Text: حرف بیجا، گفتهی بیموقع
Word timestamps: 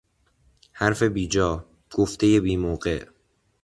حرف 0.71 1.03
بیجا، 1.03 1.65
گفتهی 1.91 2.39
بیموقع 2.39 3.05